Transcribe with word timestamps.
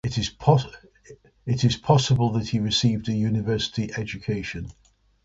It 0.03 0.17
is 0.17 1.75
possible 1.77 2.31
that 2.31 2.49
he 2.49 2.57
received 2.59 3.07
a 3.07 3.13
university 3.13 3.91
education. 3.95 4.71